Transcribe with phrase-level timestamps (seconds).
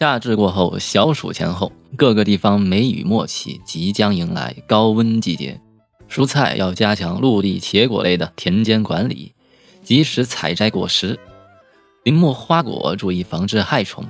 [0.00, 5.60] 夏至过后，小暑前后，各个地方梅雨末期，即将迎来高温季节。
[6.08, 9.34] 蔬菜要加强陆地茄果类的田间管理，
[9.82, 11.20] 及时采摘果实。
[12.02, 14.02] 林木花果注意防治害虫，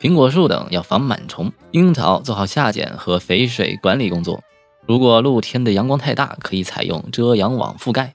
[0.00, 1.52] 苹果树等要防螨虫。
[1.72, 4.40] 樱桃做好下剪和肥水管理工作。
[4.86, 8.14] 如果露天的阳光太大，可以采用遮阳网覆盖，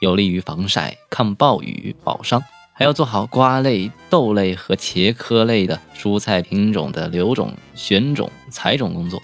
[0.00, 2.42] 有利于防晒、抗暴雨、保墒。
[2.72, 9.22] 还要做好瓜类、豆类和茄科类的蔬菜品种的留种、选种、采种工作。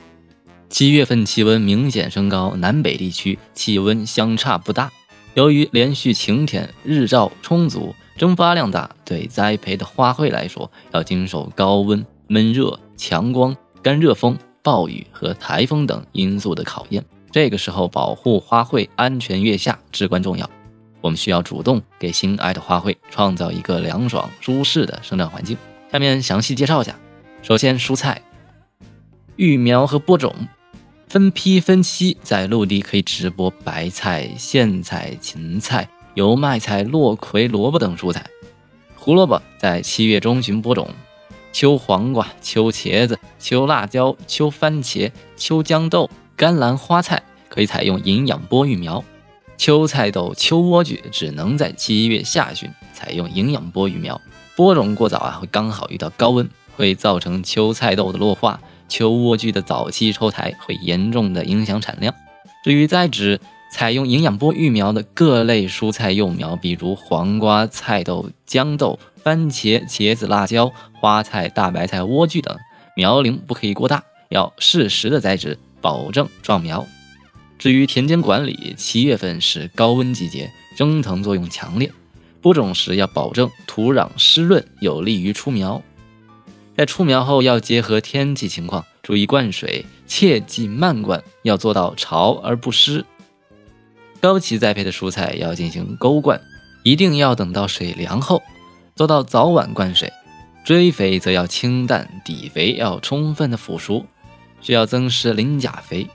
[0.68, 4.90] 七月份气温明显升高，南北地区气温相差不大。
[5.34, 17.04] 由于连续晴天，日照充足，蒸发量大，对栽培的花卉来说，要经受高温、闷热、强光、干热风、暴雨和台风等因素的考验。
[17.30, 20.50] 这个时候，保护花卉安全月下至关重要。
[21.00, 25.56] 我们需要主动给心爱的花卉创造一个凉爽舒适的生长环境。
[25.92, 26.94] 下面详细介绍一下。
[27.42, 28.20] 首先，蔬菜
[29.36, 30.34] 育苗和播种，
[31.08, 38.26] 分批分期在陆地可以直播白菜、苋菜、芹菜、油麦菜、落葵、萝卜等蔬菜。
[38.96, 40.90] 胡萝卜在七月中旬播种，
[41.52, 49.02] 秋黄瓜、秋茄子、秋辣椒、秋番茄、秋豇豆、甘蓝花菜可以采用营养播育苗。
[49.58, 54.18] 秋菜豆、秋莴苣只能在七月下旬采用营养播育苗，
[54.54, 62.14] 播种过早啊，会刚好遇到高温，会造成秋菜豆的落化，秋莴苣的早期抽苔，会严重的影响产量。
[62.62, 63.40] 至于栽植
[63.72, 72.56] 采用营养播育苗的各类蔬菜幼苗，比如黄瓜、菜豆、豇豆、番茄、茄子、辣椒、花菜、大白菜、莴苣等，
[72.94, 76.86] 苗龄不可以过大，要适时的栽植，保证壮苗。
[77.58, 81.92] 至于田间管理，七月份是高温季节，蒸腾作用强烈。
[82.40, 85.82] 播种时要保证土壤湿润，有利于出苗。
[86.76, 93.04] 在出苗后，要结合天气情况，注意灌水，切忌慢灌，要做到潮而不湿。
[94.20, 96.40] 高期栽培的蔬菜要进行沟灌，
[96.84, 98.40] 一定要等到水凉后，
[98.94, 100.12] 做到早晚灌水。
[100.64, 104.06] 追肥则要清淡，底肥要充分的腐熟，
[104.60, 106.06] 需要增施磷钾肥。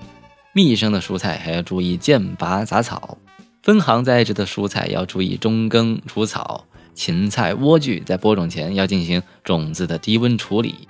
[0.55, 3.17] 密生的蔬菜还要注意间拔杂草，
[3.63, 6.65] 分行栽植的蔬菜要注意中耕除草。
[6.93, 10.87] 芹菜、莴苣在播种前要进行种子的低温处理。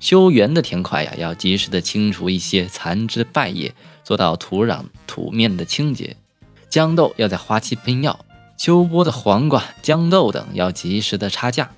[0.00, 3.72] 修园的田块呀，要及时的清除一些残枝败叶，
[4.02, 6.16] 做到土壤土面的清洁。
[6.68, 8.18] 豇豆要在花期喷药，
[8.58, 11.70] 秋播的黄瓜、豇豆等要及时的插架。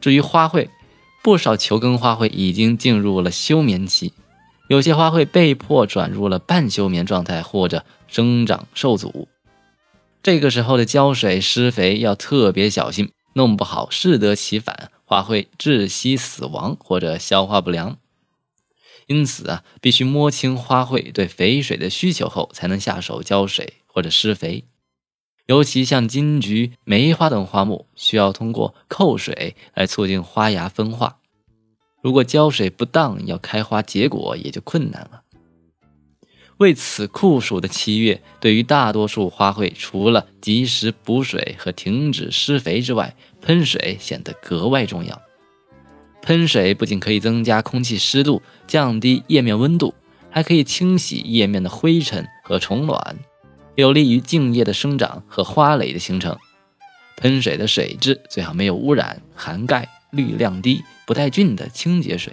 [0.00, 0.68] 至于花卉，
[1.22, 4.12] 不少球根花卉已经进入了休眠期。
[4.68, 9.28] 有些花卉被迫转入了半休眠状态，或者生长受阻。
[10.22, 17.98] 这个时候的浇水施肥要特别小心，弄不好适得其反，花卉窒息死亡或者消化不良。
[19.06, 24.64] 因此啊，必须摸清花卉对肥水的需求后，才能下手浇水或者施肥。
[25.44, 31.18] 尤其像金桔、梅花等花木，需要通过扣水来促进花芽分化。
[32.04, 35.22] 如果浇水不当，要开花结果也就困难了。
[36.58, 45.18] 为此，酷暑的七月，对于大多数花卉，除了及时补水和停止施肥之外，喷水显得格外重要。
[46.20, 49.94] 喷水不仅可以增加空气湿度，降低叶面温度，
[50.28, 53.16] 还可以清洗叶面的灰尘和虫卵，
[53.76, 56.36] 有利于茎叶的生长和花蕾的形成。
[57.16, 59.88] 喷水的水质最好没有污染、含钙。
[60.14, 62.32] 氯量低、不带菌的清洁水，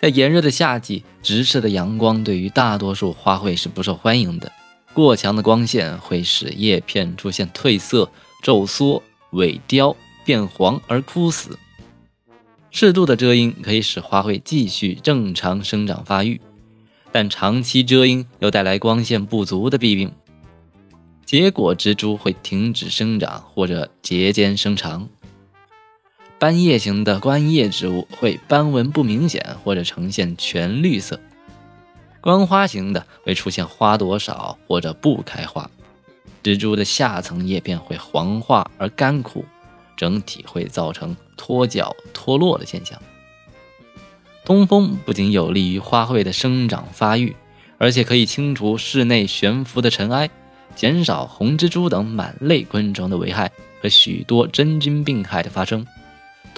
[0.00, 4.50] 在炎热的夏季，直射的阳光对于大多数花卉是不受欢迎的。
[4.92, 8.10] 过强的光线会使叶片出现褪色、
[8.42, 9.94] 皱缩、萎凋、
[10.24, 11.58] 变黄而枯死。
[12.72, 16.40] 适度的遮阴可以使花卉继续正常生长发育，
[17.12, 20.12] 但长期遮阴又带来光线不足的弊病，
[21.24, 25.08] 结果植株会停止生长或者节间生长。
[26.40, 31.18] 斑叶型的观叶植物会斑纹不明显，或者呈现全绿色；
[32.22, 35.70] 观花型的会出现花朵少或者不开花。
[36.42, 39.44] 植株的下层叶片会黄化而干枯，
[39.98, 42.98] 整体会造成脱角脱落的现象。
[44.46, 47.36] 通风不仅有利于花卉的生长发育，
[47.76, 50.30] 而且可以清除室内悬浮的尘埃，
[50.74, 53.52] 减少红蜘蛛等螨类昆虫的危害
[53.82, 55.86] 和许多真菌病害的发生。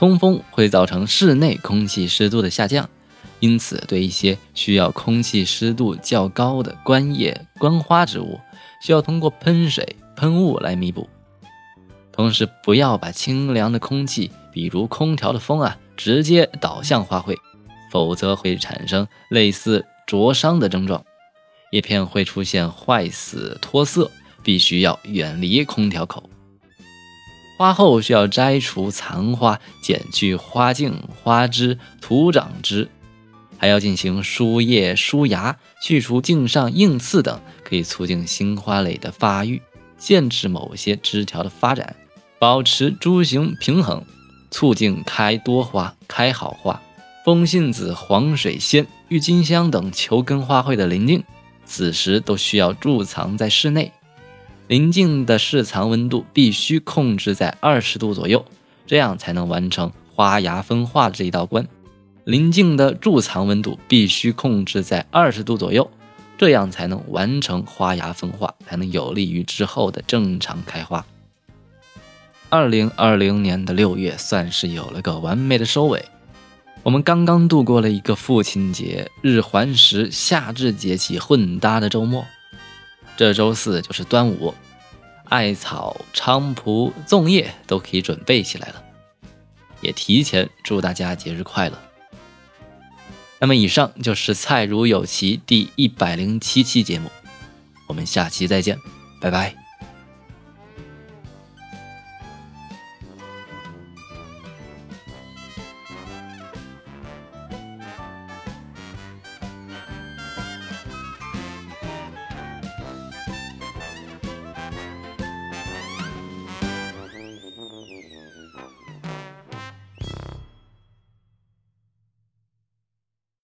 [0.02, 2.90] 通风会造成室内空气湿度的下降，
[3.38, 8.40] 因此对一些需要空气湿度较高的观叶、观花植物，
[8.82, 11.08] 需要通过喷水、喷雾来弥补。
[12.10, 17.36] 同时，不要把清凉的空气，比如空调的风啊，直接导向花卉，
[17.92, 21.04] 否则会产生类似灼伤的症状，
[21.70, 24.10] 叶片会出现坏死脱色，
[24.42, 26.28] 必须要远离空调口。
[27.56, 32.88] 花后需要摘除残花，剪去花茎、花枝、徒长枝，
[33.56, 39.62] 还要进行疏叶、疏芽，去除茎上硬刺等，可以促进新花蕾的发育，
[39.96, 41.94] 限制某些枝条的发展，
[42.40, 44.04] 保持株形平衡，
[44.50, 46.80] 促进开多花、开好花。
[47.24, 51.22] 风信子、黄水仙、郁金香等球根花卉的临近，
[51.64, 53.92] 此时都需要贮藏在室内。
[54.68, 58.44] 鳞茎的室藏温度必须控制在二十度左右，
[58.86, 61.66] 这样才能完成花芽分化这一道关。
[62.24, 65.90] 鳞茎的贮藏温度必须控制在二十度左右，
[66.38, 71.04] 这样才能完成花芽分化，才能有利于之后的正常开花。
[72.48, 76.04] 二零二零年的六月算是有了个完美的收尾，
[76.82, 82.24] 我们刚刚度过了一个父亲节、日环食、夏至节气混搭的周末。
[83.22, 84.52] 这周四就是端午，
[85.28, 88.82] 艾草、菖蒲、粽叶都可以准备起来了，
[89.80, 91.78] 也提前祝大家节日快乐。
[93.38, 97.08] 那么，以上就是《菜如有奇》第一百零七期节目，
[97.86, 98.76] 我们下期再见，
[99.20, 99.61] 拜拜。